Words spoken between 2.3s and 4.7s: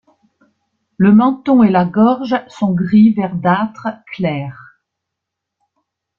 sont gris verdâtre clair.